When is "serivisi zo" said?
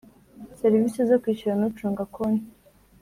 0.59-1.17